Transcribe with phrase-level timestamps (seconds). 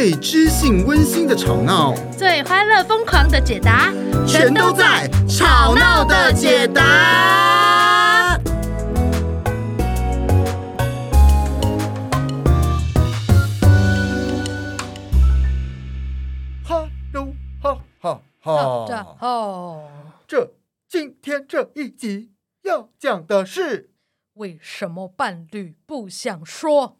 [0.00, 3.92] 最知性温馨的吵闹，最欢乐疯狂的解答，
[4.26, 8.38] 全都在《吵闹的解答》。
[16.64, 19.16] 哈喽哈哈哈！
[19.20, 19.90] 哦，
[20.26, 20.54] 这
[20.88, 22.32] 今天这一集
[22.62, 23.90] 要讲的是
[24.32, 26.96] 为什么伴侣不想说？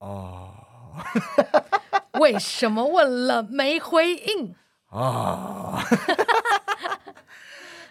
[0.00, 0.65] 哦。
[2.20, 4.54] 为什么问了没回应
[4.90, 5.82] 啊？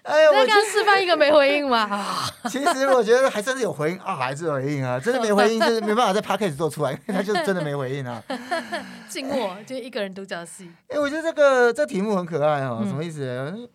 [0.06, 2.06] 哎呀，我刚刚示范一个没回应吗？
[2.48, 8.22] 其实我觉得还真是有回应啊，还是有回应啊，真的没回应就是没办法在 podcast 做出来，因为他就是真的没回应啊。
[9.10, 10.70] 静默，就一个人独角戏。
[10.90, 13.68] 哎，我觉得这个这题目很可爱哦，什么意思？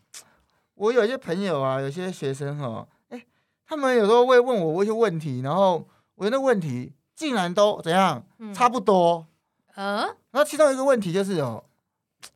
[0.76, 3.20] 我有一些朋友啊，有些学生哈，哎，
[3.66, 6.92] 他们有时候会问我一些问题，然后我的问题。
[7.20, 8.24] 竟然都怎样？
[8.54, 9.26] 差不多。
[9.74, 9.98] 嗯，
[10.30, 11.64] 然后其中一个问题就是哦，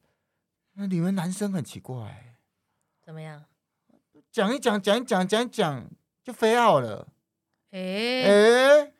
[0.76, 2.36] 那你们男生很奇怪，
[3.02, 3.42] 怎么样？
[4.30, 5.86] 讲一讲，讲一讲，讲一讲，
[6.22, 7.08] 就非要了。
[7.70, 7.80] 哎
[8.26, 8.92] 哎，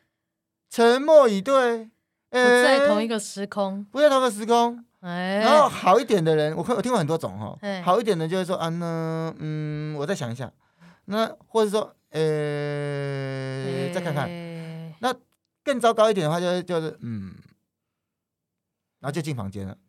[0.71, 1.85] 沉默以对，
[2.31, 4.83] 不在同一个时空，不在同一个时空。
[5.01, 7.59] 哎，然后好一点的人，我看我听过很多种哈。
[7.85, 10.51] 好一点的就会说啊，那嗯，我再想一下。
[11.05, 14.54] 那或者说，呃，再看看。
[15.65, 17.35] 那更糟糕一点的话，就是就是嗯，
[19.01, 19.77] 然后就进房间了。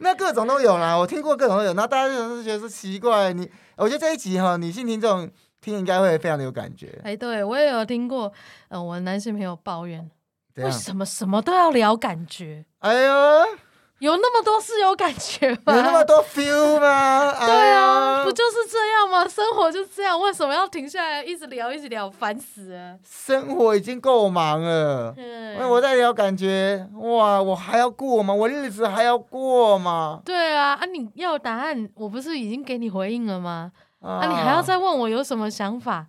[0.00, 1.72] 那各种都有啦，我听过各种都有。
[1.74, 7.00] 那大家就是觉得是奇怪，你我觉得这一集哈，女性听众听应该会非常的有感觉。
[7.04, 8.32] 哎，对我也有听过，
[8.68, 10.08] 呃，我男性朋友抱怨，
[10.56, 12.64] 为什么什么都要聊感觉？
[12.78, 13.58] 哎呦。
[14.00, 15.74] 有那么多是有感觉吗？
[15.74, 17.34] 有那么多 feel 吗？
[17.44, 19.26] 对啊，不就是这样吗？
[19.26, 22.96] 生活就是这样，为什么要停下来一直聊一直聊，烦死了！
[23.04, 28.32] 生活已经够忙了，嗯，我在聊感觉，哇，我还要过吗？
[28.32, 30.20] 我日子还要过吗？
[30.24, 33.72] 对啊，啊，你要答案，我不是已经给你回应了吗？
[34.00, 36.06] 啊，啊，你还要再问我有什么想法，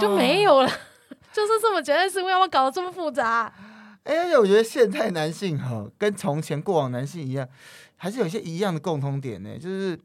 [0.00, 0.74] 就没有了，啊、
[1.30, 3.52] 就是这么简单，是为什么要搞得这么复杂？
[4.06, 7.46] 哎，而且我觉得现代男性哈，跟从前过往男性一样，
[7.96, 9.58] 还是有些一样的共通点呢。
[9.58, 9.98] 就是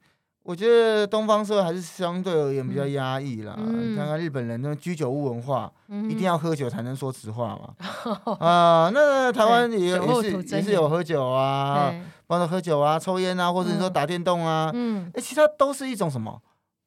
[0.43, 3.55] 我觉得东方社会还是相对而言比较压抑啦。
[3.59, 7.75] 嗯、你看看日本人那种居酒屋文化，嗯、一定要喝酒才能说实话嘛。
[8.39, 11.93] 啊、那台湾也也是也是有喝酒啊，
[12.25, 14.71] 包括喝酒啊、抽烟啊，或者说打电动啊。
[14.73, 16.41] 嗯，哎，其他都是一种什么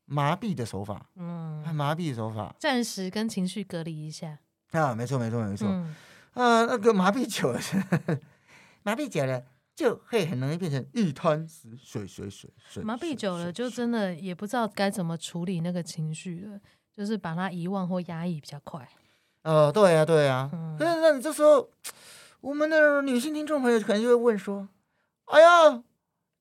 [0.07, 1.07] 麻痹的手法？
[1.15, 4.39] 嗯，麻痹的手法，暂时跟情绪隔离一下。
[4.73, 5.69] 啊，没错，没错，没错。
[5.71, 5.95] 嗯
[6.35, 7.61] 啊，那个麻痹久了，
[8.83, 12.83] 麻痹久了就会很容易变成一滩死水，水，水，水。
[12.83, 16.61] 麻痹久了就真的也不知道该怎么处理那个情绪了，
[16.93, 18.89] 就是把它遗忘或压抑比较快。
[19.45, 20.51] 哦，对呀、啊，对呀、啊。
[20.53, 21.71] 嗯、那那你这时候，
[22.41, 24.69] 我们的女性听众朋友可能就会问说
[25.27, 25.83] ：“哎呀。”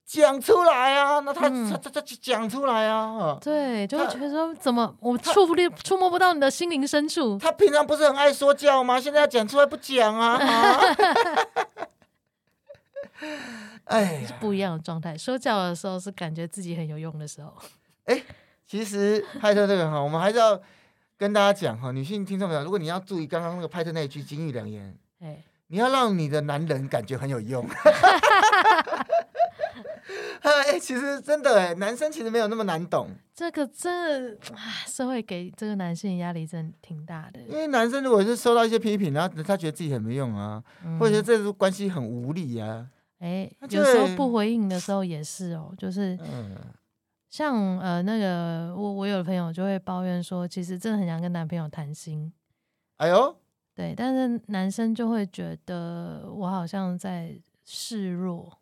[0.05, 1.19] 讲出来啊！
[1.21, 3.37] 那他、嗯、他他他讲出来啊！
[3.41, 7.37] 对，就会觉得说怎么我触不触摸不到你的心灵深处？
[7.39, 8.99] 他平常不是很爱说教吗？
[8.99, 10.37] 现在要讲出来不讲啊！
[13.85, 15.17] 哎，是不一样的状态。
[15.17, 17.53] 说教的时候是感觉自己很有用的时候。
[18.05, 18.21] 哎，
[18.67, 20.59] 其实派特这个哈，我们还是要
[21.17, 27.65] 跟大家讲哈，女性听众朋友，如果你要注意刚刚那个派特那一句金玉良言，哎，你要让你的男人感觉很有用。
[30.43, 33.07] 哎，其实真的哎，男生其实没有那么难懂。
[33.33, 34.37] 这个真的，
[34.85, 37.39] 社会给这个男性压力真的挺大的。
[37.43, 42.87] 因为男生如果是受到一些批评，然后他觉得自己很没用啊，嗯、或者这是关系很无力啊。
[43.19, 46.19] 哎，有时候不回应的时候也是哦，就是，
[47.29, 52.31] 像呃那个我我有的朋友就会抱怨说，其实真的很想跟男朋友谈心。
[52.97, 53.35] 哎呦，
[53.73, 57.33] 对，但是男生就会觉得我好像在
[57.63, 58.59] 示弱。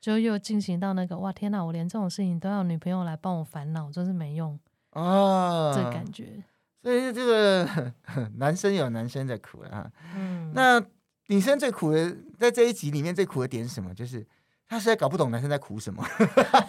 [0.00, 1.62] 就又进行到那个哇天哪！
[1.62, 4.58] 我连这种事情都要女朋友来帮我烦恼，真是没用
[4.90, 5.72] 啊！
[5.74, 6.42] 这感觉，
[6.82, 7.92] 所以这个
[8.36, 9.90] 男生有男生的苦啊。
[10.16, 10.82] 嗯，那
[11.26, 13.94] 女生最苦的，在这一集里面最苦的点是什么？
[13.94, 14.26] 就是。
[14.70, 16.00] 他实在搞不懂男生在苦什么，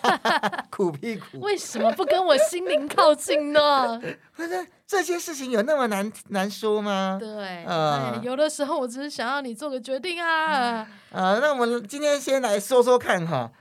[0.72, 1.40] 苦屁苦。
[1.40, 4.02] 为什么不跟我心灵靠近呢？
[4.36, 7.18] 不是这些事情有那么难难说吗？
[7.20, 10.80] 对，呃，有的时候我只是想要你做个决定啊。
[11.12, 13.52] 啊，那我们今天先来说说看哈，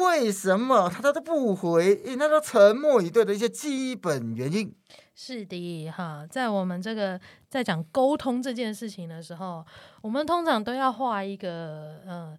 [0.00, 4.74] 为什么他都不回应，他都沉默以对的一些基本原因。
[5.14, 7.20] 是的，哈，在我们这个
[7.50, 9.62] 在讲沟通这件事情的时候，
[10.00, 12.34] 我们通常都要画一个呃。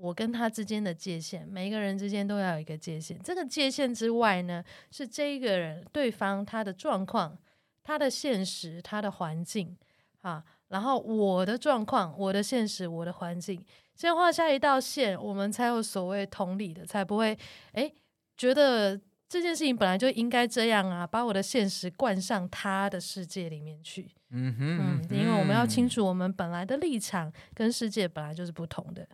[0.00, 3.20] 我跟他之间的界限，每一个人之间都要有一个界限。
[3.22, 7.36] 这个界限之外呢，是这一个人对方他的状况、
[7.82, 9.76] 他的现实、他的环境
[10.22, 13.62] 啊，然后我的状况、我的现实、我的环境，
[13.94, 17.38] 先画下一道线，我们才有所谓同理的，才不会
[17.72, 17.92] 诶
[18.38, 18.98] 觉得
[19.28, 24.10] 这件事情本来就应该这样啊，把我的现实灌上他的世界里面去。
[24.30, 29.06] 嗯哼，嗯，因为我们要清楚，我们本来的立场跟世界本来就是不同的。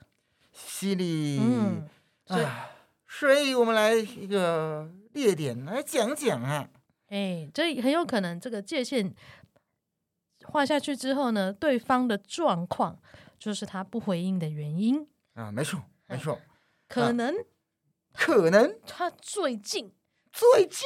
[0.57, 1.87] 犀利，嗯，
[2.25, 2.71] 所以，啊，
[3.07, 6.69] 所以我们来一个列点来讲讲啊。
[7.09, 9.15] 哎，这很有可能这个界限
[10.47, 12.99] 画下去之后呢，对方的状况
[13.39, 15.07] 就是他不回应的原因。
[15.35, 16.41] 啊，没错，没错，
[16.89, 17.45] 可能，啊，
[18.15, 19.93] 可能他最近
[20.33, 20.85] 最近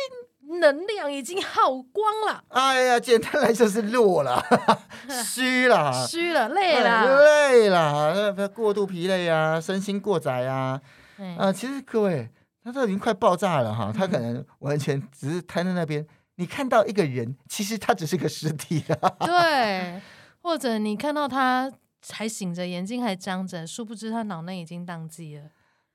[0.58, 2.42] 能量已经耗光了。
[2.48, 4.42] 哎呀，简单来说是弱了，
[5.24, 10.80] 虚了，虚了，累了，哎、累了，过度疲累啊，身心过载啊，
[11.18, 12.30] 哎、啊，其实各位。
[12.62, 16.06] 他都已经快爆炸了哈，他可能完全只是瘫在那边。
[16.34, 19.08] 你看到一个人，其实他只是个尸体啊。
[19.20, 19.98] 对，
[20.42, 21.72] 或者你看到他
[22.10, 25.44] 还醒着，眼睛还张着，殊不知他脑内已经宕机了。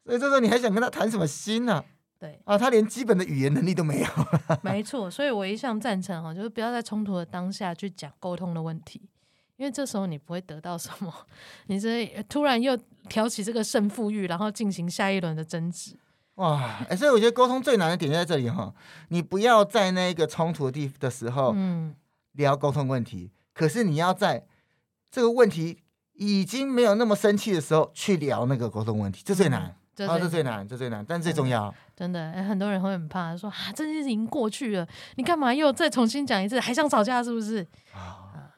[0.03, 1.83] 所以这时候你还想跟他谈什么心呢？
[2.17, 4.07] 对啊，他连基本的语言能力都没有。
[4.63, 9.01] 没错，所以我一向赞成哈，就是不要在冲突的当下去讲沟通的问题，
[9.57, 11.13] 因为这时候你不会得到什么，
[11.67, 12.75] 你这突然又
[13.09, 15.97] 挑起这个胜负欲，然后进行下一轮的争执。
[16.35, 18.73] 哇，哎、欸，所以我觉得沟通最难的点就在这里哈，
[19.09, 21.95] 你不要在那个冲突的地的时候，嗯，
[22.33, 24.45] 聊沟通问题，可是你要在
[25.09, 25.79] 这个问题
[26.13, 31.73] 已经没有那么生气的时候去聊那个沟通问题，这最难，这最难，这最难，但最重要。
[31.95, 37.65] 真的，很多人会很怕说啊，这件事情已经过去了，你干嘛又再重新讲一次，还想吵架是不是？
[37.93, 38.53] 啊，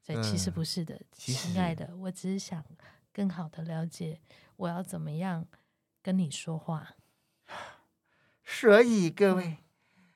[0.00, 2.64] 所以其实不是的，亲爱的，我只是想
[3.12, 4.20] 更好的了解
[4.56, 5.44] 我要怎么样
[6.02, 6.90] 跟你说话。
[8.44, 9.56] 所以各位，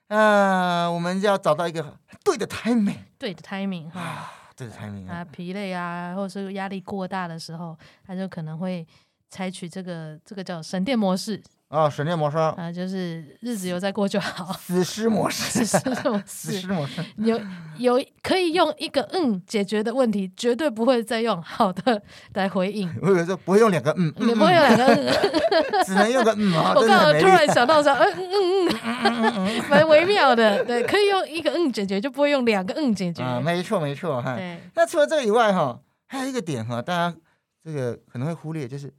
[0.06, 7.76] 啊，我们要找到一个对的 timing，对的 timing 哈，对的 timing 啊，疲累啊，或者是压力过大的时候，
[8.06, 8.86] 他就可能会
[9.30, 11.40] 采取这个这个叫省电模式。
[11.68, 14.52] 啊、哦，省电模式啊，就是日子有在过就好。
[14.54, 17.40] 死尸模式，死尸模式，死尸模式，有
[17.78, 22.02] 有可以用一个嗯解决的问题，绝对不会再用好的
[22.34, 22.92] 来回应。
[23.00, 25.14] 我有时候不会用两个嗯，你不会用两个嗯，
[25.86, 26.72] 只能用个嗯啊。
[26.76, 30.64] 我刚好突然想到说，嗯嗯嗯，蛮微妙的。
[30.64, 33.22] 对，可以用一个嗯解决，就不会用两个嗯解决。
[33.22, 34.36] 啊，没错没错哈。
[34.74, 35.78] 那除了这个以外哈，
[36.08, 37.16] 还有一个点哈，大家
[37.62, 38.92] 这个可能会忽略，就是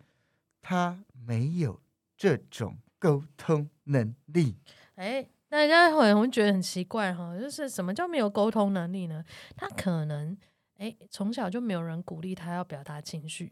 [0.62, 1.82] 他没有。
[2.18, 4.56] 这种沟通能力，
[4.94, 9.26] 哎，大家会会觉得很奇怪哈，就是什么叫没有沟通能力呢？
[9.56, 10.38] 他可能
[10.78, 13.52] 哎，从小就没有人鼓励他要表达情绪，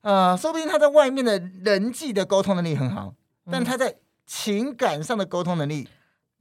[0.00, 3.14] 呃，说不定他在外面的人际的沟通能力很好，
[3.44, 5.88] 嗯、但他在情感上的沟通能力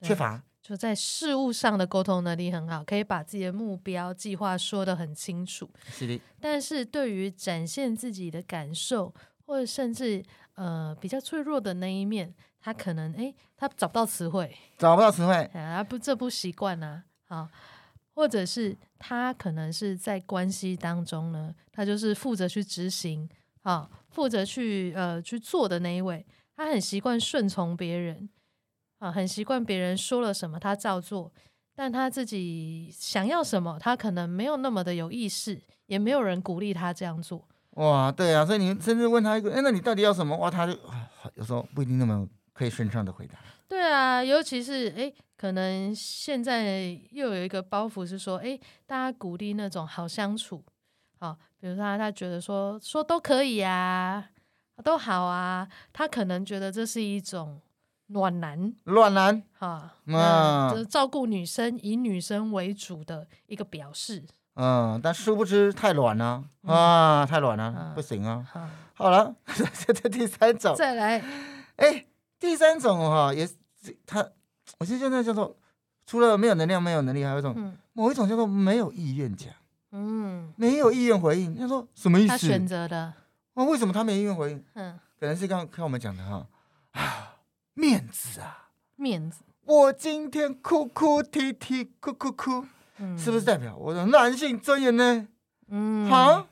[0.02, 9.14] 缺乏，就在事物上的沟通能力很好，可以把自己的目标计划说得很清楚，是的，但是对于展现自己的感受，
[9.46, 10.24] 或者甚至。
[10.56, 17.50] 呃，比较脆弱的那一面，他可能哎，他找不到词汇，找不到词汇，啊不，这不习惯啊，好，
[18.14, 23.28] 或者是他可能是在关系当中呢，他就是负责去执行，
[23.64, 26.26] 啊，负责去呃去做的那一位，
[26.56, 28.30] 他很习惯顺从别人，
[29.00, 31.30] 啊，很习惯别人说了什么他照做，
[31.76, 37.46] 但他自己想要什么，他可能没有那么的有意识，也没有人鼓励他这样做。
[37.76, 40.36] 哇，对啊，所以你甚至问他一个，哎，那你到底要什么？
[40.38, 40.74] 哇，他就
[41.36, 43.38] 有时候不一定那么可以顺畅的回答。
[43.68, 50.64] 对啊，尤其是哎，可能现在又有一个包袱是说，哎，大家鼓励那种好相处，
[51.20, 54.30] 好，比如说他他觉得说说都可以啊，
[54.84, 57.60] 都好啊，他可能觉得这是一种
[58.08, 64.24] 暖男，暖男，哈，嗯，就是照顾女生，以女生为主的一个表示。
[64.56, 68.46] 嗯，但殊不知太软了、嗯、啊，太软了，啊、不行啊。
[68.52, 69.36] 好，好了，
[69.86, 71.22] 这这第三种，再来。
[71.76, 72.06] 哎，
[72.40, 73.54] 第三种哈、哦，也是
[74.06, 74.26] 他，
[74.80, 75.58] 我现在叫做
[76.06, 79.54] 除了没有能量、没有能力，还有一种、嗯、某一种叫做没有意愿讲，
[79.92, 81.58] 嗯，没有意愿回应。
[81.58, 82.30] 他说什么意思？
[82.30, 83.14] 他选择的。
[83.56, 84.64] 啊，为什么他没意愿回应？
[84.76, 86.48] 嗯，可能是刚刚看我们讲的哈
[86.92, 87.36] 啊，
[87.74, 89.44] 面子啊，面子。
[89.66, 92.66] 我今天哭哭啼啼，哭哭哭。
[92.98, 95.28] 嗯、是不是代表我的男性尊严呢？
[95.68, 96.48] 嗯，好，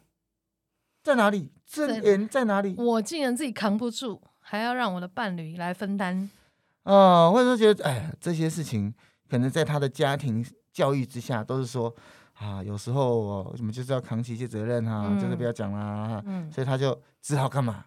[1.03, 1.51] 在哪里？
[1.65, 2.75] 尊严在哪里？
[2.77, 6.29] 我竟然自己扛不住，还要让我的伴侣来分担。
[6.83, 8.93] 哦，或者说觉得，哎，这些事情
[9.29, 11.93] 可能在他的家庭教育之下，都是说
[12.33, 16.21] 啊，有时候我们就是要扛起一些责任哈、啊，嗯、就是不要讲啦。
[16.25, 17.85] 嗯，所以他就只好干嘛？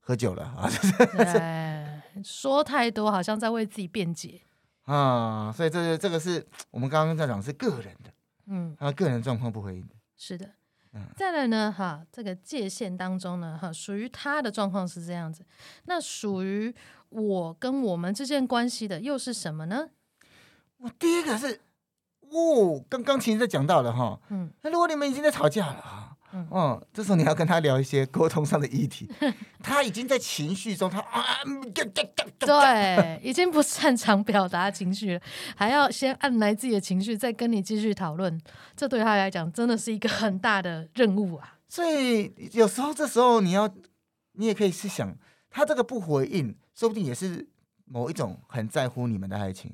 [0.00, 0.70] 喝酒了啊。
[1.16, 4.42] 对，说太多，好像在为自己辩解。
[4.88, 8.10] 啊，所以这个这个是我们刚刚在讲是个人的，
[8.46, 10.46] 嗯，他个人状况不回应的，是的。
[10.94, 15.44] 嗯再来呢，哈，这个界限当中呢，哈，属于他的状况是这样子。
[15.84, 16.74] 那属于
[17.10, 19.90] 我跟我们之间关系的又是什么呢？
[20.78, 21.60] 我第一个是，
[22.30, 26.07] 哦，刚刚其实在讲到的哈，嗯，那如果你们已经在吵架了。
[26.32, 29.08] 嗯，哦，这时候你要跟他聊一些沟通上的议题，
[29.64, 31.38] 他已经在情绪中，他啊，
[32.38, 35.20] 对，已经不擅长表达情绪了，
[35.56, 38.38] 还要先按来自己的情绪，再跟你继续讨论，
[38.76, 41.54] 这对他来讲真的是一个很大的任务啊。
[41.66, 43.66] 所以有时候这时候你要，
[44.32, 45.16] 你也可以去想，
[45.48, 47.48] 他这个不回应，说不定也是
[47.86, 49.72] 某一种很在乎你们的爱情，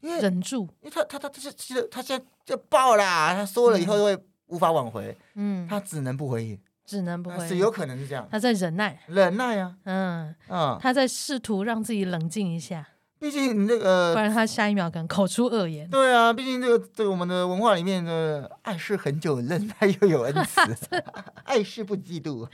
[0.00, 4.18] 因为忍住，因为他他他他是他现在就爆啦，他说了以后就会。
[4.54, 6.56] 无法挽回，嗯，他只能不回应，
[6.86, 8.28] 只能不回应，是有可能是这样。
[8.30, 10.34] 他在忍耐，忍耐啊，嗯。
[10.48, 12.86] 嗯，他在试图让自己冷静一下。
[13.18, 15.88] 毕竟你那个，不然他下一秒可能口出恶言。
[15.88, 20.60] 对啊，毕竟这个这个我们的文化里面的爱是很久，忍耐又有恩慈，
[21.44, 22.46] 爱是不嫉妒。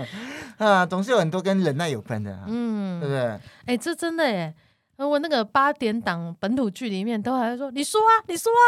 [0.59, 3.41] 啊，总是有很多跟忍耐有关的，嗯，对不对？
[3.67, 4.55] 哎，这真的哎，
[4.97, 8.65] 我那个八点档本土剧里面都还说，你说啊，你说啊。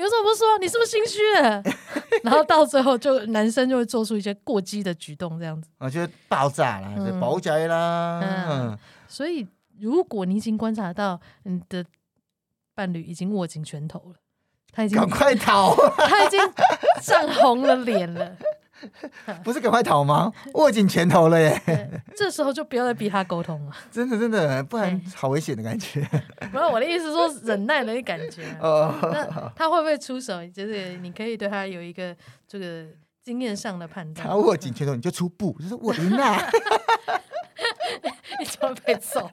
[0.00, 0.58] 有什么不说？
[0.58, 1.62] 你是不是心虚了？
[2.24, 5.68] 然后到最后，就男生就会做出一些过激的举动，这样子。
[5.78, 8.20] 我觉得爆炸啦，就爆炸啦。
[8.22, 9.46] 嗯，所以
[9.78, 11.84] 如果你已经观察到你的
[12.74, 14.14] 伴侣已经握紧拳头了，
[14.72, 15.76] 他已经赶快逃，
[16.08, 16.40] 他已经
[17.02, 18.36] 涨红了脸了。
[19.44, 20.32] 不是赶快逃吗？
[20.54, 22.02] 握紧拳头了耶！
[22.16, 23.72] 这时候就不要再逼他沟通了。
[23.90, 26.02] 真的，真的，不然好危险的感觉。
[26.52, 28.44] 不是我的意思，说忍耐的感觉。
[28.60, 30.46] 哦，那他会不会出手？
[30.48, 32.16] 就是你可以对他有一个
[32.48, 32.86] 这个
[33.22, 34.26] 经验上的判断。
[34.26, 36.50] 他握紧拳头，你就出布，就是我赢了。
[38.38, 39.30] 你怎么被揍。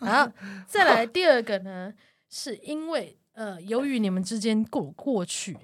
[0.00, 0.28] 好，
[0.66, 1.92] 再来第二个呢，
[2.28, 5.56] 是因为呃，由于你们之间过过去。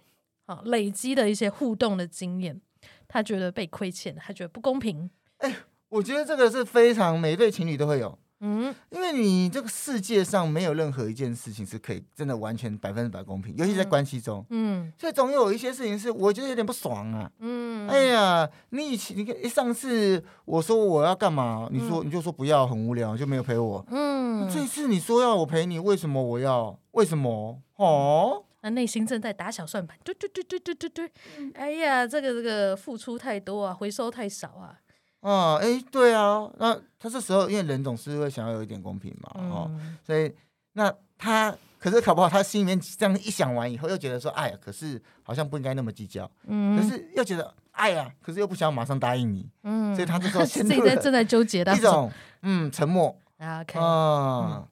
[0.65, 2.61] 累积的一些互动的经验，
[3.09, 5.11] 他觉得被亏欠，他觉得不公平。
[5.39, 5.55] 哎，
[5.89, 26.79] 我觉得这个是非常每一对情侣都会有，嗯，因为你这个世界上没有任何一件事情是可以真的完全百分之百公平，尤其在关系中，嗯，所以总有一些事情是我觉得有点不爽啊，嗯，哎呀，你以前你看上次我说我要干嘛，你说你就说不要，很无聊，就没有陪我，嗯，这次你说要我陪你，为什么我要？
[26.93, 27.61] 为什么？
[27.77, 28.45] 哦。
[28.63, 31.11] 那内心正在打小算盘，对对对对对对对，
[31.55, 34.79] 哎呀，这个这个付出太多啊，回收太少啊。
[35.21, 40.31] 哦，哎，对啊，那他这时候因为人总是会想要有一点公平嘛，嗯、哦，所以
[40.75, 52.11] 那他可是考不好他心里面这样一想完以后，又觉得说，哎呀，可是好像不应该那么计较，嗯，可是又觉得，哎呀，可是又不想马上答应你，嗯，所以他这时候现在正在纠结的一种，
[52.43, 53.17] 嗯，沉默。
[53.39, 54.67] OK，嗯，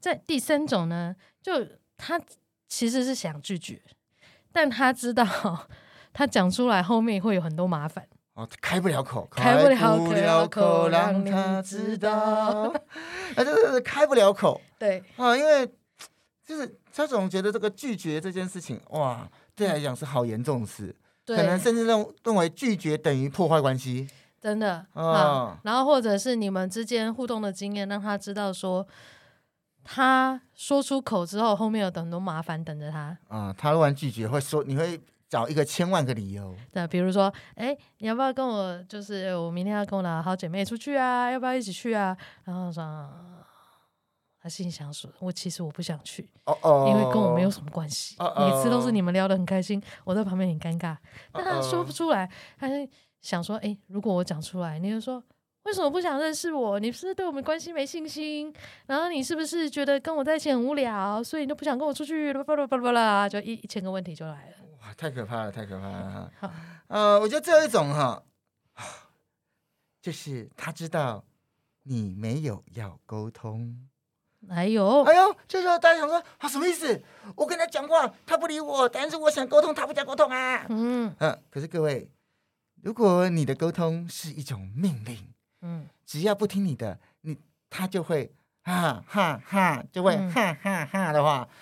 [0.00, 1.64] 在第三种呢，就
[1.96, 2.20] 他。
[2.70, 3.82] 其实是想拒绝，
[4.52, 5.26] 但他知道
[6.12, 8.06] 他讲出来后面会有很多麻烦。
[8.34, 12.72] 哦，开不了口，开不了口，让他知道，
[13.34, 14.58] 他 就是开不了口。
[14.78, 15.68] 对啊，因为
[16.46, 24.08] 就是他总觉得这个拒绝这件事情，哇，对他来讲是好严重的事，对可能甚至认认为拒绝等于破坏关系。
[24.40, 28.86] 真的啊，哦、然后或者是你们之间互动的经验，让他知道说。
[29.82, 33.16] 他说出口之后，后面有很多麻烦等着他。
[33.28, 36.54] 啊，他突然拒绝，会说你会找一个千万个理由。
[36.70, 38.82] 对，比如说，哎，你要不要跟我？
[38.84, 42.16] 就是我明天要跟我的好姐妹出去啊，要不要一起去啊？
[42.44, 43.10] 然后说，
[44.40, 48.16] 他心里想说，我其实我不想去，哦哦，因为跟我没有什么关系。
[48.18, 50.96] 哦哦，每次都是你们聊得很开心，我在旁边很尴尬。
[51.32, 52.74] 但他说不出来，他就
[53.22, 55.22] 想说，哎，如果我讲出来，你就说。
[55.64, 56.80] 为什么不想认识我？
[56.80, 58.52] 你是不是对我们关系没信心？
[58.86, 62.32] 然后你是不是觉得跟我在一起很无聊，所以你都不想跟我出去？
[62.32, 64.56] 巴拉巴拉巴拉，就一一千个问题就来了。
[64.80, 66.32] 哇，太可怕了，太可怕了！
[66.40, 66.50] 好，
[66.88, 68.22] 呃，我觉得最后一种哈，
[70.00, 71.22] 就是他知道
[71.82, 73.86] 你没有要沟通。
[74.48, 77.00] 哎呦，哎呦，这时候大家想说啊，什么意思？
[77.36, 80.64] 我跟他讲话，他不理我，但是我想沟通，他不想沟通啊。
[80.70, 82.10] 嗯嗯，可是各位，
[82.82, 85.28] 如果你的沟通是一种命令。
[85.62, 87.36] 嗯，只要不听你的，你
[87.68, 91.54] 他就会哈哈哈，就会哈哈哈的话，嗯、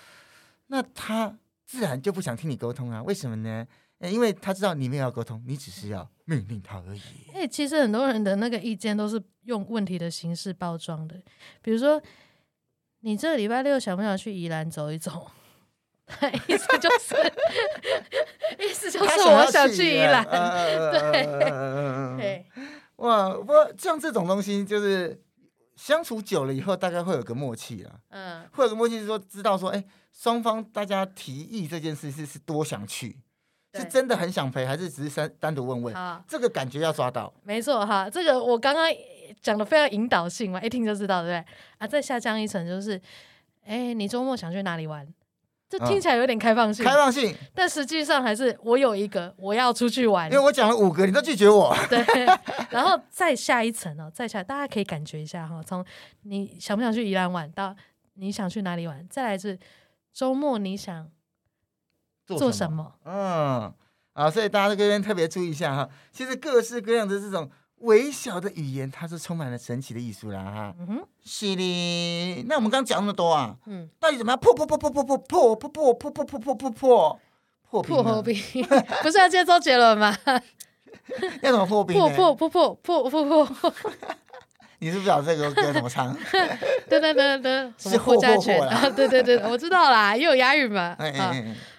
[0.67, 3.01] 那他自然就不想听你沟通啊？
[3.03, 3.67] 为什么呢？
[3.99, 7.01] 因为他知道你没有要沟通，你只是要命令他而已。
[7.33, 11.21] 哎，其实很多人的那个意见都是用问题的形式包装的，
[11.61, 12.01] 比如说，
[13.01, 15.29] 你这个礼拜六想不想去宜兰走一走？
[16.47, 17.15] 意思就是，
[18.57, 20.25] 意思就是我想去宜兰，
[21.11, 21.25] 对
[22.17, 22.45] 对。
[22.99, 25.21] 哇，不过像这种东西，就是
[25.75, 27.99] 相处久了以后，大概会有个默契了。
[28.09, 33.17] 嗯，会有个默契，是说知道说，哎，双方大家提议这件事是是多想去，
[33.73, 35.95] 是真的很想陪，还是只是单单独问问？
[35.95, 37.33] 好，这个感觉要抓到。
[37.43, 38.85] 没错哈，这个我刚刚
[39.41, 41.53] 讲的非常引导性嘛，一听就知道，对不对？
[41.77, 43.01] 啊，再下降一层就是，
[43.63, 45.07] 哎，你周末想去哪里玩？
[45.69, 51.77] 这听起来有点开放性，开放性，但实际上还是我有一个我要出去玩，因为我讲了五个，你都拒绝我。
[51.87, 52.03] 对，
[52.71, 55.85] 然后再下一层哦，再下，大家可以感觉一下哈，从
[56.23, 57.75] 你想不想去宜兰玩到
[58.15, 59.59] 你想去哪里玩，再来是
[60.11, 61.07] 周末你想
[62.25, 62.95] 做什么？
[63.05, 63.71] 嗯，
[64.13, 67.47] 啊，所以大家这边特别注意一下哈，其实各式各样的这种。
[67.79, 70.43] 微小的语言，它是充满了神奇的艺术啦！
[70.43, 72.43] 哈，嗯哼，是的。
[72.47, 77.19] 那我们刚刚讲那么多啊，嗯，到底怎么样破破破破破破破破破破破破破破破
[77.69, 78.35] 破破破冰？
[79.01, 80.17] 不是要接周杰伦吗？
[81.41, 81.97] 要怎么破冰？
[81.97, 83.73] 破破破破破破破。
[84.79, 86.15] 你是不知道这个歌怎么唱？
[86.89, 88.89] 噔噔噔噔，是霍家拳啊。
[88.89, 90.97] 对对对，我知道啦，又有押韵嘛。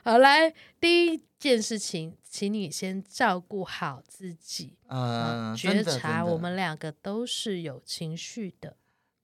[0.04, 2.16] 好，来第一件事情。
[2.32, 8.76] 请你先照顾好自己，嗯，觉察我们两个都是有情绪的，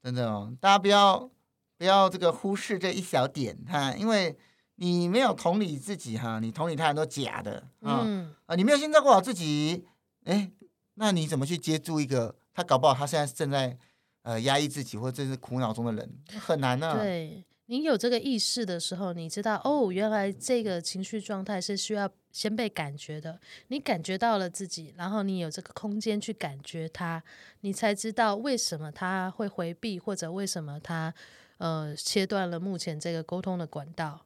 [0.02, 1.30] 真的哦，大家不要
[1.78, 4.36] 不要这个忽视这一小点哈，因为
[4.74, 9.86] 你没有同理自己哈，你同理他人都假的啊，嗯，啊，你没有先照顾好自己，
[10.24, 10.50] 哎，
[10.94, 13.76] 那你怎么去接住一个他搞不好他现在正在
[14.22, 16.10] 呃压抑自己或者正是苦恼中的人，
[16.40, 17.44] 很难呢，啊，对。
[17.68, 23.40] 你有这个意识的时候，你知道哦，原来这个情绪状态是需要先被感觉的。
[23.68, 27.20] 你感觉到了自己，然后你有这个空间去感觉它，
[27.62, 31.12] 你才知道为什么他会回避，或者为什么他
[31.58, 34.24] 呃切断了目前这个沟通的管道。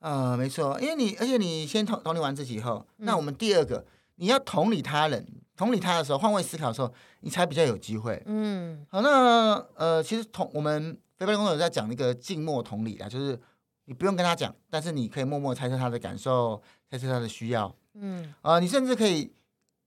[0.00, 8.22] 呃，没错，因为你而且你先同同理完自己以后，嗯、那我们第二个你要同理他人，同理他的时候，换位思考的时候，你才比较有机会。
[8.26, 10.98] 嗯，好，那呃，其实同我们。
[11.18, 13.40] 飞飞工作者在讲那个静默同理啊，就是
[13.86, 16.60] 你不用跟他讲，但是你可以默默猜测他的感受，
[16.90, 17.74] 猜测他的需要。
[17.94, 19.32] 嗯，啊、呃，你甚至可以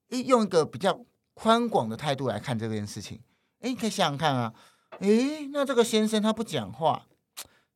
[0.09, 0.99] 诶用一个比较
[1.35, 3.21] 宽广的态度来看这件事情。
[3.59, 4.51] 诶，你可以想想看啊，
[5.01, 7.05] 诶，那这个先生他不讲话，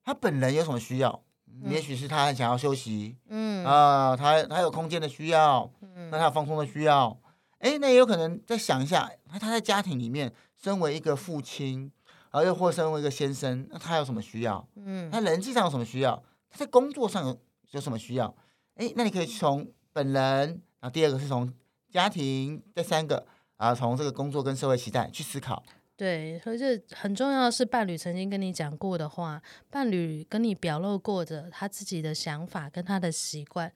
[0.04, 1.22] 他本人有什么需要？
[1.46, 3.16] 嗯、也许是他很想要休息。
[3.30, 7.16] 嗯啊、呃，他他有空间的需要，嗯那他有放松的需要。
[7.64, 11.92] 诶，那也有可能再想一下，那他在家庭里面身为一个父亲。
[12.36, 14.68] 而又或身为一个先生，那他有什么需要？
[14.76, 16.16] 嗯，他人际上有什么需要？
[16.50, 18.36] 他在工作上有有什么需要？
[18.74, 20.50] 哎，那你可以从本人，
[20.80, 21.54] 然后第二个是从
[21.92, 23.24] 家庭，第三个
[23.58, 25.64] 啊，从这个工作跟社会期待去思考。
[25.96, 33.72] 对，而且很重要的是，伴侣曾经跟你讲过的话，伴侣跟你表露过的他自己的想法跟他的习惯。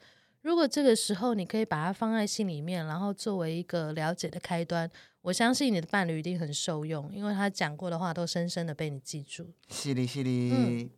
[0.48, 4.90] 如果这个时候你可以把它放在心里面，然后作为一个了解的开端。
[5.22, 9.52] 我相信你的伴侣一定很受用，因为他讲过的话都深深的被你记住。
[9.70, 10.50] 是哩，是哩。
[10.54, 10.90] 嗯，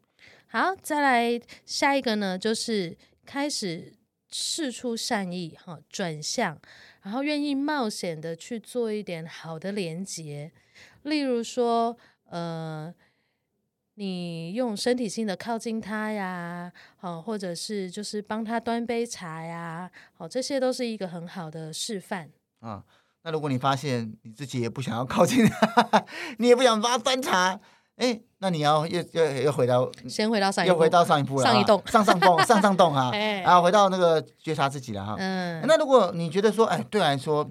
[0.49, 3.91] 好，再来下一个呢，就是开始
[4.29, 6.61] 试出善意，哈，转向，
[7.01, 10.51] 然后愿意冒险的去做一点好的连接，
[11.01, 12.93] 例如说，呃，
[13.99, 22.29] 你用身体性的靠近他呀，好，或者是就是帮他端杯茶呀，好，这些都是一个很好的示范
[22.61, 22.81] 啊。
[23.23, 26.05] 那如果你发现你自己也不想要靠近他，
[26.39, 27.59] 你也不想帮他端茶，
[27.97, 35.15] 哎，那你要又又又回到先回到上一又回到上一步了，上一动上上动上上动啊，然后回到那个觉察自己了哈。
[35.19, 37.45] 嗯，那如果你觉得说，哎，对来说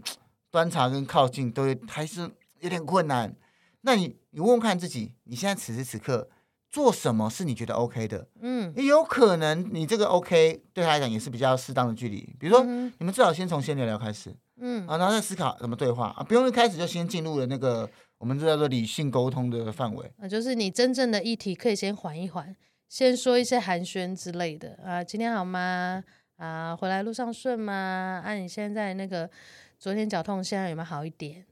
[0.51, 2.23] 端茶跟靠近都还是
[2.61, 3.37] 有点困难，
[3.83, 6.27] 那你你问问看自己，你现在此时此刻
[6.71, 8.29] 做什么是你觉得 OK 的？
[8.41, 14.35] 嗯，也有可能你这个 OK 对他来讲也是比较适当的距离，比如说、嗯、你们最好先从先聊聊开始。
[14.61, 22.57] 嗯啊，然后再思考怎么对话啊，不用一开始就先进入了那个我们这叫做理性沟通的范围啊，就是你真正的议题可以先缓一缓，
[22.89, 26.03] 先说一些寒暄之类的啊，今天好吗？
[26.39, 28.21] 啊，回来路上顺吗？
[28.25, 29.31] 啊，你现在那个
[29.79, 31.47] 昨天脚痛，现在有没有好一点？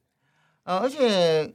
[0.65, 1.55] 呃，而且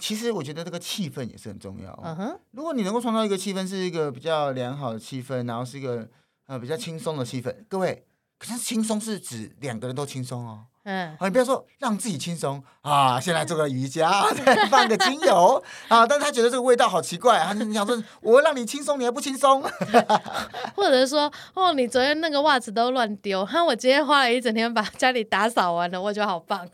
[0.00, 1.98] 其实我觉得这个气氛也是很重要。
[2.02, 6.08] 嗯哼，如果你能够创造一个气氛，是一个比较良好的气氛，然后是一个
[6.46, 8.04] 呃比较轻松的气氛，各位，
[8.38, 10.66] 可是轻松是指两个人都轻松哦。
[10.84, 19.62] 嗯，好，你不要说让自己轻松啊，先来做个瑜伽，再放个精油啊，但是他觉得这个味道好奇怪，他就想说，我让你轻松，你还不轻松，
[20.74, 26.68] 或者是说，哦，你昨天那个袜子都乱丢，哈，我今天花了一整天把家里打扫完了，我觉得好棒。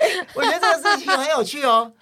[0.34, 1.92] 我觉得这个事情很有趣哦，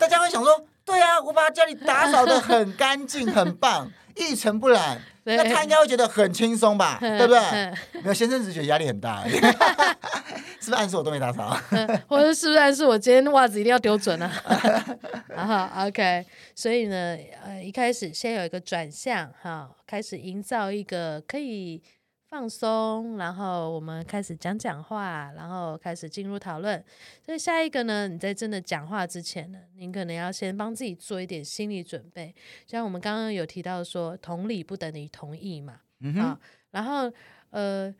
[0.00, 5.00] 大家会想说，对啊，我把家里打扫的很干净，很棒，一尘不染。
[5.28, 7.40] 那他应该会觉得很轻松吧， 对不对？
[8.00, 11.58] 没有，先生只觉得压力很大， 是不是暗示我都没打扫？
[12.06, 14.30] 或者是不是暗示我今天袜子一定要丢准啊？
[15.34, 16.24] 好，OK。
[16.54, 21.82] 所以呢，呃，一开始先有一个转向，哈，开始营造一个可以
[22.28, 26.84] 放松，然后我们开始讲讲话，然后开始进入讨论。
[27.24, 32.34] 所以下一个呢，你在真的讲话之前呢，您可能要先帮自己做一点心理准备。
[32.66, 36.40] 像我们刚刚有提到说，同理不等于同意嘛，嗯哼，啊，
[36.72, 37.10] 然后
[37.50, 37.94] 呃，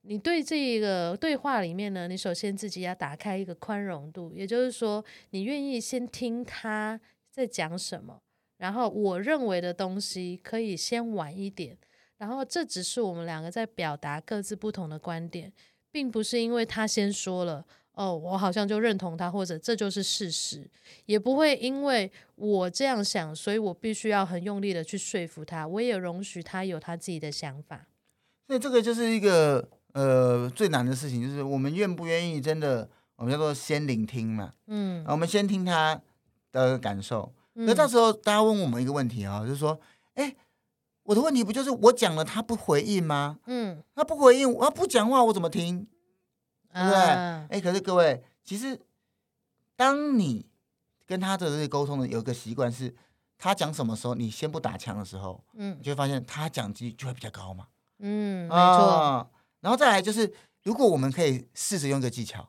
[0.00, 6.98] 你对这个对话里面呢，你首先自己要打开一个宽容度，也就是说，你愿意先听他
[7.30, 8.18] 在讲什么，
[8.56, 11.76] 然后我认为的东西可以先晚一点。
[12.24, 15.52] 然后这只是我们两个在表达各自不同的观点，
[15.90, 20.66] 并不是因为他先说了哦，我好像就认同他，或者这就是事实，
[21.04, 27.86] 也不会因为我这样想，所以我必须要很用力的去说服他，我也容许他有他自己的想法。
[28.46, 36.00] 所以这个就是一个呃最难的事情，就是我们愿不愿意真的，我们叫做先聆听嘛，嗯，我们先听他
[36.52, 37.30] 的感受。
[37.52, 39.78] 那、嗯、到时候大家问我们一个问题啊，就是说，
[40.14, 40.34] 哎。
[41.04, 43.38] 我的问题不就是我讲了他不回应吗？
[43.46, 45.86] 嗯，他不回应，我要不讲话，我怎么听？
[46.72, 46.98] 对不对？
[46.98, 48.80] 哎、uh，可是各位，其实
[49.76, 50.46] 当你
[51.06, 52.94] 跟他的这个沟通的有一个习惯是，
[53.38, 57.68] 他讲什么时候你先不打枪的时候，嗯，你就会发现他讲机就会比较高嘛。
[57.98, 59.26] 嗯，没错、啊。
[59.60, 62.48] 然后再来就是，如果我们可以试着用一个技巧，嗯。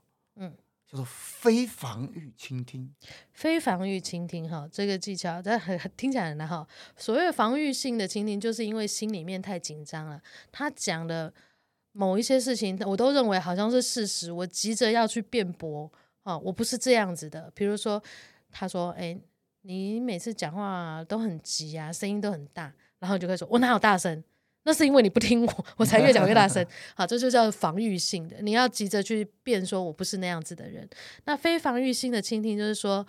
[0.96, 2.90] 叫做非防御倾听，
[3.34, 6.66] 非防御倾听哈，这个技巧但很 听起来很好。
[6.96, 10.22] 所谓防御性的倾听，就是因为心里面太紧张了。
[10.54, 11.34] 他讲的
[11.92, 15.92] 某一些事情，我都认为好像是事实，我急着要去辩驳
[16.24, 17.52] 啊，我不是这样子的。
[17.54, 18.02] 比如说，
[18.50, 19.20] 他说：“哎，
[19.64, 24.24] 你每次讲话都很急啊，声音都很大。”然后就会说：“我哪有大声？”
[24.68, 26.66] 那是因为你不听我，我才越讲越大声。
[26.98, 28.36] 好，这就叫防御性的。
[28.42, 30.90] 你要急着去辩说，我不是那样子的人。
[31.26, 33.06] 那非防御性的倾听，就是说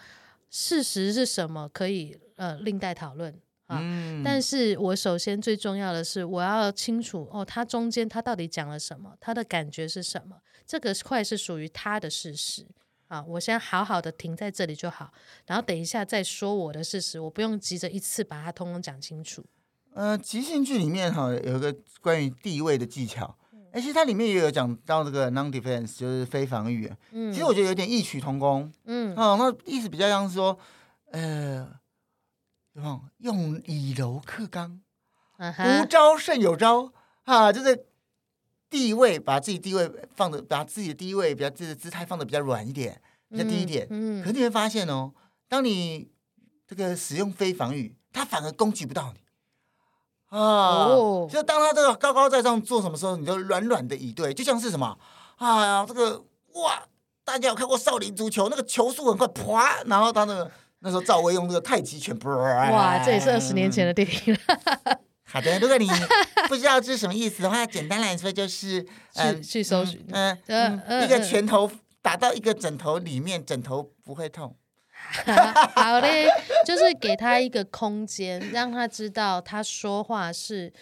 [0.51, 3.33] 事实是什么，可以呃另待讨论
[3.69, 3.79] 啊。
[3.81, 12.67] 嗯、但是我首先最重要的是，我要清楚哦，他中间他到底讲了什么，他的感觉是什么，这个块是属于他的事实
[13.09, 13.25] 啊。
[13.25, 15.11] 我先好好的停在这里就好，
[15.47, 19.43] 然后等一下再说我的事实，我不用急着一次把它通通讲清楚。
[19.97, 23.35] 呃，即兴剧里面哈有一个关于地位的技巧，
[23.73, 26.93] 哎、嗯，其实它里面也有讲到这个 non-defense，就是非防御。
[27.13, 28.71] 嗯，其实我觉得有点异曲同工。
[28.85, 30.59] 嗯，哦，那意思比较像是说，
[31.13, 31.67] 呃，
[32.75, 34.83] 用用以柔克刚，
[35.39, 36.93] 无招胜有招
[37.25, 37.87] 啊，就是
[38.69, 43.87] 地位把自己地位放的，把自己的地位比较自己的姿态放的比较软一点，比较低一点。
[43.89, 45.11] 嗯，嗯可是你会发现哦，
[45.49, 46.11] 当你
[46.67, 49.21] 这个使用非防御，他反而攻击不到你。
[50.37, 54.97] 啊，哦、就当他这个高高在上做什么时候，你就软软的以对，就像是什么
[55.37, 56.23] 啊，这个
[56.55, 56.83] 哇，
[57.25, 64.99] 大家有看过少林足球，那个球速很快，啪，然后他那个那时候赵薇用这个太极拳，哇，这也是二十年前的电影了。
[65.25, 65.89] 好的，如果你
[66.49, 71.71] 不知道这是什么意思的话，简单来说就是呃去搜寻，嗯嗯，一个拳头
[72.03, 74.55] 打到一个枕头里面，枕头不会痛。
[75.75, 76.29] 好嘞，
[76.65, 80.73] 就是给他一个空间，让他知道他说话是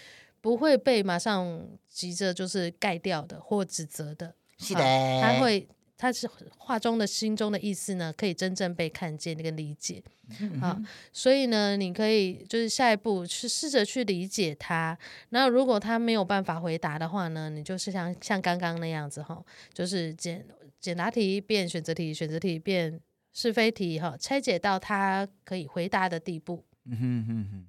[0.40, 4.34] 不会被马上急着就是盖掉的或指责的。
[4.58, 4.80] 是的，
[5.20, 10.02] 他会，他是话中的心中的意思呢，可以真正被看见跟理解。
[10.40, 10.78] 嗯、好，
[11.12, 14.96] 所以呢，你可以就是下一步去试着去理解他。
[15.30, 20.46] 那如果他没有办法回答的话呢，你就是像像刚刚那样子哈，就是简
[20.80, 23.00] 简答题变选择题，选择题变。
[23.34, 26.64] 是非题哈，拆解到他可以回答的地步。
[26.84, 27.66] 嗯哼哼哼。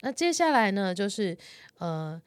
[0.00, 1.36] 那接下来呢，就是
[1.78, 2.22] 呃，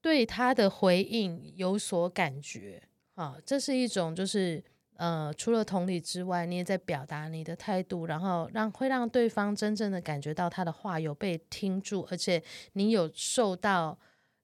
[0.00, 2.82] 对他的回应有所感觉。
[3.16, 13.98] 啊，这是一种就是呃，除了同理之外，你也在表达你的态度，然后让会让对方真正的感觉到他的话有被听住，而且你有受到。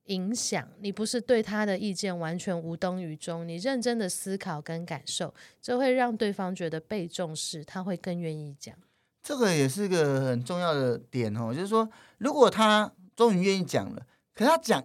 [0.06, 8.74] 影响你不是对他的意见完全无动于衷，你认真的思考跟感受，这会让对方觉得被重视，他会更愿意讲。
[9.22, 11.88] 这个也是一个很重要的点哦，就是说，
[12.18, 14.84] 如果他终于愿意讲了，可他讲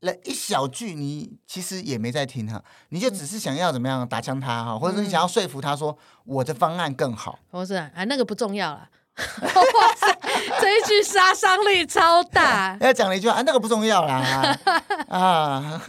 [0.00, 8.88] 了一小句，你其实也没在听哈，你就只是想要怎么样打枪他哈，嗯、或者是你想要说服他说我的方案更好，不是啊，那个不重要了。
[9.42, 10.18] 哇塞，
[10.60, 12.76] 这一句杀伤力超大！
[12.80, 14.14] 要讲了一句啊，那个不重要啦
[15.08, 15.80] 啊，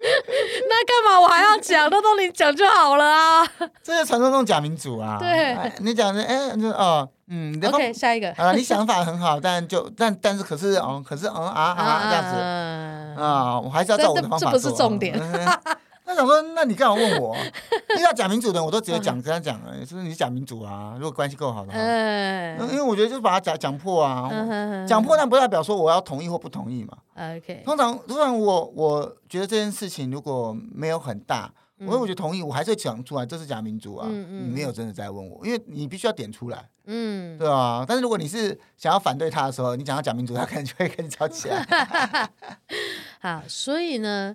[0.00, 1.88] 那干嘛我还要讲？
[1.90, 3.46] 都都你讲就好了啊！
[3.82, 5.16] 这是传说中假民主啊！
[5.18, 15.18] 对，你讲的哎，就哦，嗯，OK，下一个啊，你想法很好，但就但但是可是哦，可是嗯啊啊这样子啊，我还是要照我的方法做，这不是重点。
[16.08, 17.36] 他想说，那你干嘛问我？
[17.98, 20.94] 遇到假民主的人，我都直接讲，跟他讲了，就是你是假民主啊。
[20.96, 24.30] 如果关系够好的话，嗯，因为我觉得就是把他讲讲破啊，
[24.88, 26.96] 讲破，但不代表说我要同意或不同意嘛。
[27.14, 34.08] OK，通常通常我我觉得这件事情如果没有很大，我我觉得同意，我还是会讲出来，这是假民主啊。
[34.08, 37.84] 你没有真的在问我，因为你必须要点出来，嗯，对啊。
[37.86, 41.66] 但是如果你是想要反对他的时候，你讲到假民主，他可能就会跟你吵起来。
[43.20, 44.34] 好，所以呢。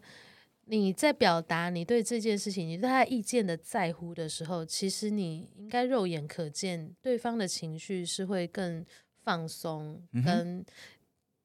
[0.65, 8.85] 你在表达你对这件事情、你对他意见的在乎的时候，其实你应该肉眼可见，对方的情绪是会更
[9.23, 10.65] 放松、跟、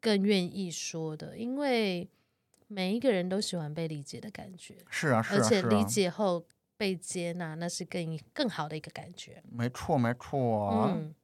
[0.00, 2.08] 更愿意说的，因为
[2.68, 4.76] 每一个人都喜欢被理解的感觉。
[4.88, 9.42] 是啊，是啊，而且理解后被接纳，那是更更好的一个感觉。
[9.50, 10.70] 没错，没错。
[10.70, 11.14] 嗯，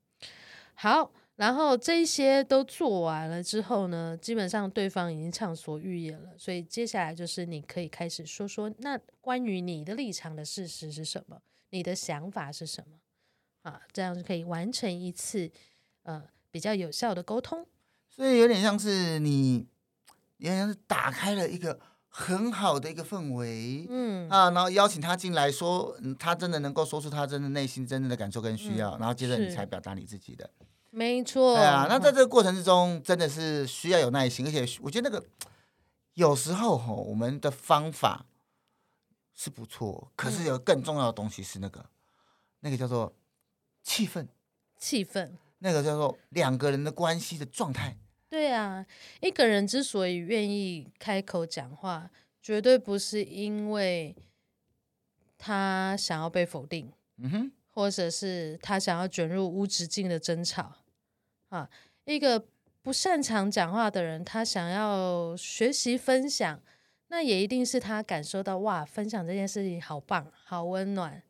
[0.75, 1.13] 好。
[1.37, 11.41] 然后这些都做完了之后呢，基本上对方已经畅所欲言了，所以接下来就是你可以开始说说，那关于你的立场的事实是什么？
[11.71, 12.99] 你的想法是什么？
[13.63, 15.51] 啊，这样就可以完成一次
[16.05, 17.67] 呃比较有效的沟通。
[18.09, 19.67] 所以有点像是你，
[20.37, 30.49] 有点像是打开了一个很好的一个氛围，嗯啊，然后邀请他进来说，他真的能够说出他真的内心真正的感受跟需要，嗯、然后接着你才表达你自己的。
[30.95, 35.27] 没错，对啊，那在这个过程之中，真的是需要有耐心，而且我觉得那个
[36.15, 38.27] 有时候吼，我们的方法
[39.35, 41.85] 是不错，可是有更重要的东西是那个，
[42.61, 43.13] 那个叫做
[43.83, 44.29] 气氛，
[44.79, 47.97] 气氛，那个叫做两个人的关系的状态。
[48.29, 48.87] 对啊，
[49.21, 52.09] 一个人之所以愿意开口讲话，
[52.41, 54.15] 绝对不是因为
[55.37, 60.73] 他想要被否定，嗯哼，或者是他想要卷入无止境的争吵。
[61.55, 61.71] 啊，
[62.05, 62.45] 一个
[62.83, 66.61] 不擅长讲话的人，他想要学习分享，
[67.09, 71.23] 那也一定是他感受到哇，分享这件事情好棒，好温暖，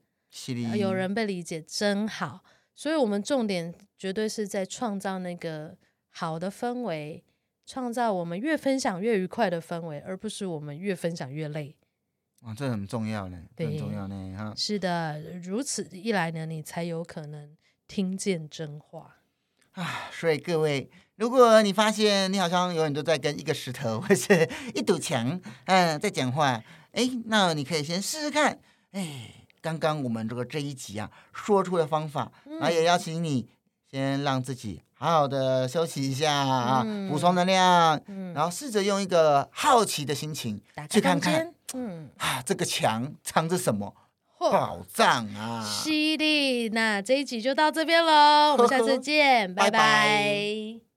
[0.71, 2.43] 啊，有人被理解真好。
[2.75, 5.77] 所以，我们重点绝对是在创造那个
[6.09, 7.23] 好的氛围，
[7.67, 11.77] 创造我们越分享越愉快的氛围，而不是我们越分享越累。
[12.41, 14.53] 啊，这很重要呢，对很重要呢，哈。
[14.57, 17.57] 是的，如此一来呢，你才有可能
[17.87, 19.19] 听见真话。
[19.75, 28.57] 啊，所以各位，如果你发现你好像永远都在跟一个石头 或是一堵墙，嗯，在讲话，哎，那你可以先试试看，
[28.93, 33.49] 哎，刚刚我们这个这一集啊，说出的方法，啊，也邀请你
[33.91, 43.93] 先让自己好好的休息一下啊，嗯、补充能量，嗯、然后试着用一个好奇的心情去看看，嗯，啊，这个墙藏着什么？
[44.51, 45.63] 宝藏啊！
[45.65, 49.71] 犀利，那这一集就到这边喽，我们下次见， 拜拜。
[49.71, 50.94] 拜拜。